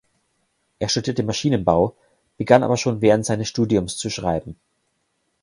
[0.79, 1.95] Er studierte Maschinenbau,
[2.39, 4.55] begann aber schon während seines Studiums zu schreiben.